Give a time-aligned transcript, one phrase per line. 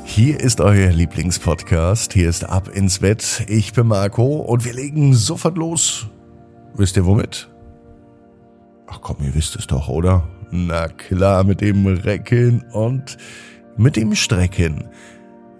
[0.04, 2.12] Hier ist euer Lieblingspodcast.
[2.12, 3.44] Hier ist Ab ins Bett.
[3.46, 6.08] Ich bin Marco und wir legen sofort los.
[6.74, 7.48] Wisst ihr womit?
[8.90, 10.26] Ach komm, ihr wisst es doch, oder?
[10.50, 13.18] Na klar, mit dem Recken und
[13.76, 14.88] mit dem Strecken.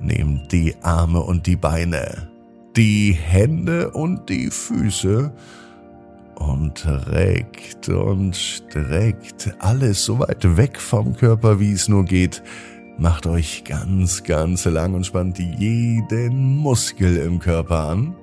[0.00, 2.30] Nehmt die Arme und die Beine,
[2.76, 5.32] die Hände und die Füße
[6.36, 12.42] und reckt und streckt alles so weit weg vom Körper, wie es nur geht.
[12.96, 18.16] Macht euch ganz, ganz lang und spannt jeden Muskel im Körper an.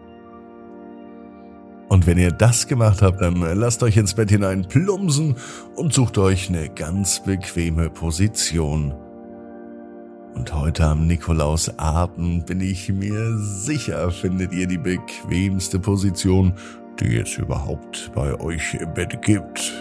[1.88, 5.36] Und wenn ihr das gemacht habt, dann lasst euch ins Bett hinein plumpsen
[5.76, 8.94] und sucht euch eine ganz bequeme Position.
[10.34, 16.54] Und heute am Nikolausabend bin ich mir sicher, findet ihr die bequemste Position,
[17.00, 19.74] die es überhaupt bei euch im Bett gibt.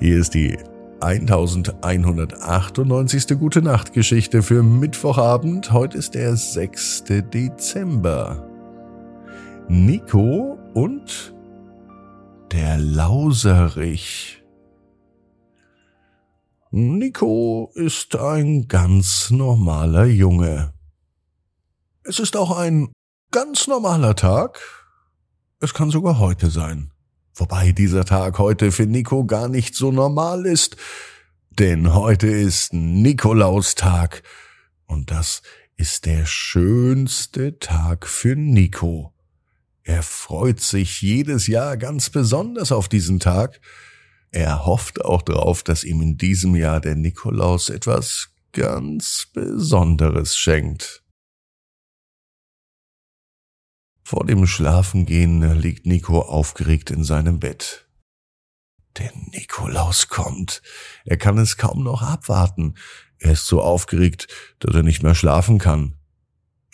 [0.00, 0.58] Hier ist die
[1.00, 3.38] 1198.
[3.38, 5.72] Gute Nacht Geschichte für Mittwochabend.
[5.72, 7.04] Heute ist der 6.
[7.32, 8.55] Dezember.
[9.68, 11.34] Nico und
[12.52, 14.44] der Lauserich.
[16.70, 20.72] Nico ist ein ganz normaler Junge.
[22.04, 22.92] Es ist auch ein
[23.32, 24.60] ganz normaler Tag.
[25.58, 26.92] Es kann sogar heute sein.
[27.34, 30.76] Wobei dieser Tag heute für Nico gar nicht so normal ist,
[31.50, 34.22] denn heute ist Nikolaustag
[34.86, 35.42] und das
[35.76, 39.12] ist der schönste Tag für Nico.
[39.86, 43.60] Er freut sich jedes Jahr ganz besonders auf diesen Tag.
[44.32, 51.04] Er hofft auch darauf, dass ihm in diesem Jahr der Nikolaus etwas ganz Besonderes schenkt.
[54.02, 57.88] Vor dem Schlafengehen liegt Nico aufgeregt in seinem Bett.
[58.98, 60.62] Der Nikolaus kommt.
[61.04, 62.74] Er kann es kaum noch abwarten.
[63.18, 64.26] Er ist so aufgeregt,
[64.58, 65.95] dass er nicht mehr schlafen kann.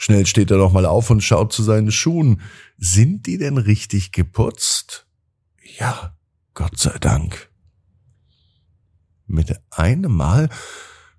[0.04, 2.40] Schnell steht er noch mal auf und schaut zu seinen Schuhen.
[2.76, 5.06] Sind die denn richtig geputzt?
[5.78, 6.18] Ja,
[6.54, 7.52] Gott sei Dank.
[9.28, 10.48] Mit einem Mal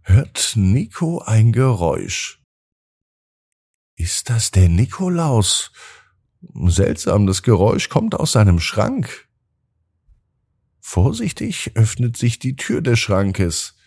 [0.01, 2.41] hört Nico ein Geräusch.
[3.95, 5.71] Ist das der Nikolaus?
[6.41, 9.29] Seltsam, das Geräusch kommt aus seinem Schrank.
[10.81, 13.77] Vorsichtig öffnet sich die Tür des Schrankes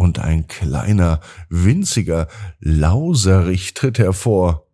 [0.00, 2.26] und ein kleiner, winziger
[2.58, 4.66] Lauserich tritt hervor.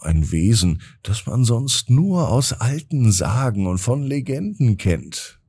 [0.00, 5.40] Ein Wesen, das man sonst nur aus alten Sagen und von Legenden kennt.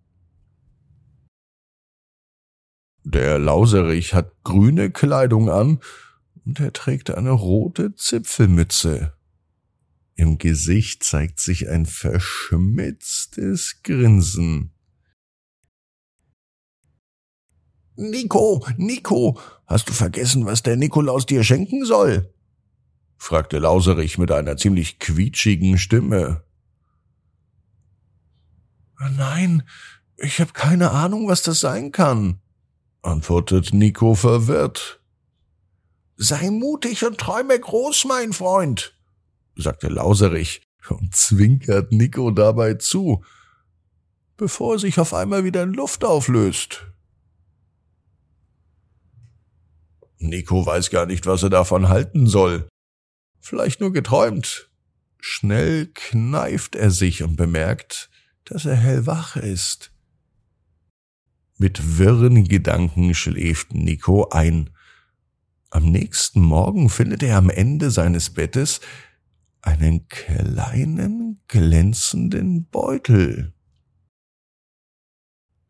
[3.04, 5.80] Der Lauserich hat grüne Kleidung an
[6.46, 9.14] und er trägt eine rote Zipfelmütze.
[10.14, 14.72] Im Gesicht zeigt sich ein verschmitztes Grinsen.
[17.96, 22.34] Nico, Nico, hast du vergessen, was der Nikolaus dir schenken soll?
[23.18, 26.44] fragte Lauserich mit einer ziemlich quietschigen Stimme.
[29.00, 29.64] Nein,
[30.18, 32.40] ich habe keine Ahnung, was das sein kann,
[33.02, 35.02] antwortet Nico verwirrt.
[36.16, 38.98] Sei mutig und träume groß, mein Freund,
[39.56, 43.24] sagte Lauserich und zwinkert Nico dabei zu,
[44.38, 46.93] bevor er sich auf einmal wieder in Luft auflöst.
[50.24, 52.68] Nico weiß gar nicht, was er davon halten soll.
[53.40, 54.70] Vielleicht nur geträumt.
[55.20, 58.10] Schnell kneift er sich und bemerkt,
[58.46, 59.92] dass er hellwach ist.
[61.58, 64.72] Mit wirren Gedanken schläft Nico ein.
[65.70, 68.82] Am nächsten Morgen findet er am Ende seines Bettes
[69.62, 73.53] einen kleinen glänzenden Beutel.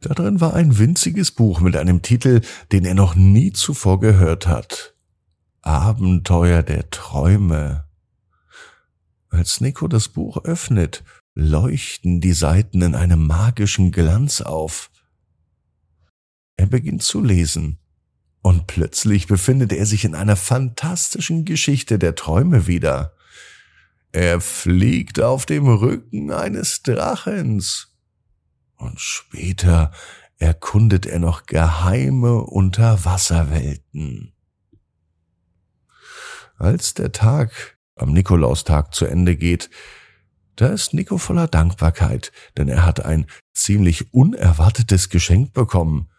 [0.03, 2.41] Da drin war ein winziges Buch mit einem Titel,
[2.73, 4.95] den er noch nie zuvor gehört hat.
[5.61, 7.85] Abenteuer der Träume.
[9.29, 11.05] Als Nico das Buch öffnet,
[11.35, 14.91] leuchten die Seiten in einem magischen Glanz auf.
[16.57, 17.79] Er beginnt zu lesen,
[18.41, 23.13] und plötzlich befindet er sich in einer fantastischen Geschichte der Träume wieder.
[24.11, 27.92] Er fliegt auf dem Rücken eines Drachens
[28.83, 29.91] und später
[30.37, 34.33] erkundet er noch geheime Unterwasserwelten.
[36.57, 39.69] Als der Tag am Nikolaustag zu Ende geht,
[40.55, 43.25] Da ist Nico voller Dankbarkeit, denn er hat ein
[43.55, 46.11] ziemlich unerwartetes Geschenk bekommen.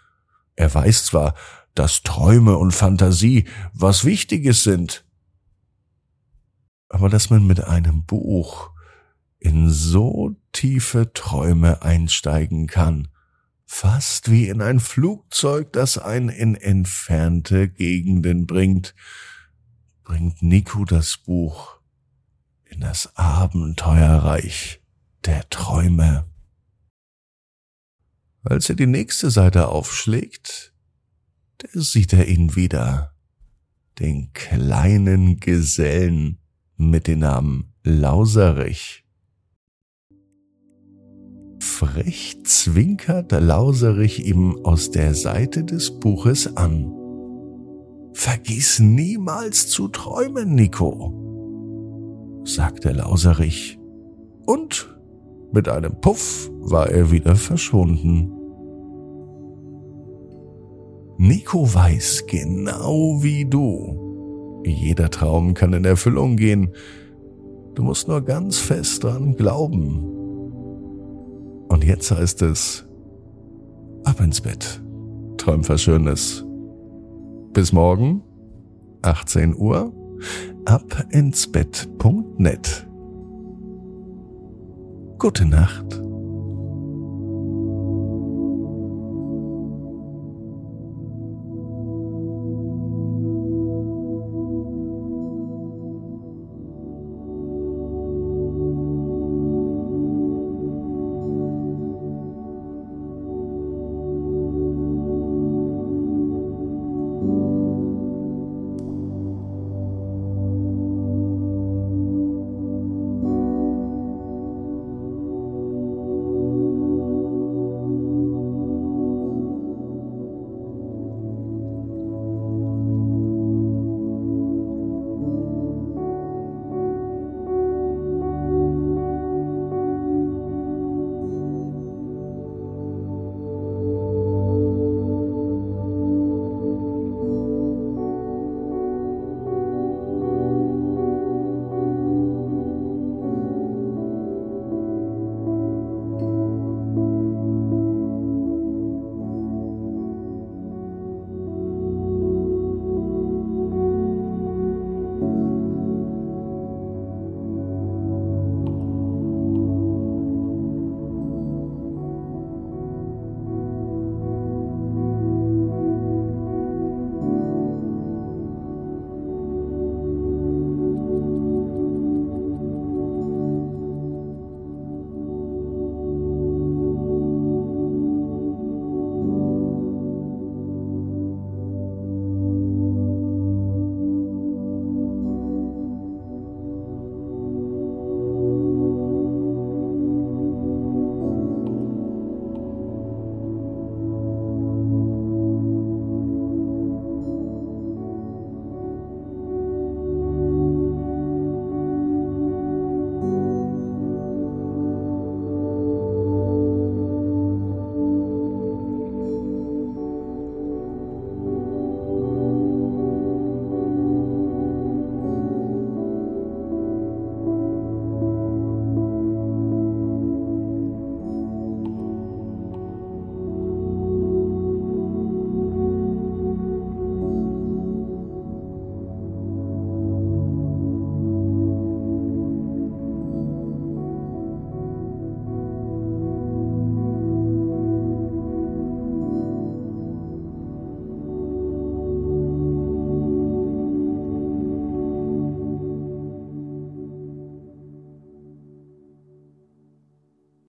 [0.57, 1.35] Er weiß zwar,
[1.77, 5.05] dass Träume und Fantasie was Wichtiges sind,
[6.89, 8.74] aber dass man mit einem Buch
[9.45, 13.09] in so tiefe Träume einsteigen kann,
[13.67, 18.95] fast wie in ein Flugzeug, das einen in entfernte Gegenden bringt,
[20.03, 21.79] bringt Nico das Buch
[22.65, 24.81] in das Abenteuerreich
[25.27, 26.25] der Träume.
[28.45, 30.73] Als er die nächste Seite aufschlägt,
[31.59, 33.15] da sieht er ihn wieder,
[33.99, 36.39] den kleinen Gesellen
[36.79, 39.04] mit dem Namen Lauserich.
[41.85, 46.91] Frech zwinkert Lauserich ihm aus der Seite des Buches an.
[48.15, 51.13] Vergiss niemals zu träumen, Nico,
[52.45, 53.79] sagte Lauserich.
[54.47, 54.97] Und
[55.53, 58.33] mit einem Puff war er wieder verschwunden.
[61.19, 64.63] Nico weiß genau wie du.
[64.65, 66.73] Jeder Traum kann in Erfüllung gehen.
[67.75, 70.14] Du musst nur ganz fest dran glauben.
[71.75, 72.87] Und jetzt heißt es,
[74.05, 74.81] ab ins Bett.
[75.39, 76.45] Träum was Schönes.
[77.53, 78.23] Bis morgen,
[79.03, 79.93] 18 Uhr,
[80.67, 82.87] ab ins Bett.net.
[85.19, 86.04] Gute Nacht.